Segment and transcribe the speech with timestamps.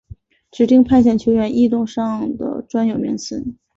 [0.49, 3.45] 指定派遣球员异动上的专有名词。